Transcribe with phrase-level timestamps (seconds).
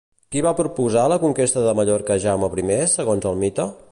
[0.35, 3.71] Qui va proposar la conquesta de Mallorca a Jaume I, segons el mite?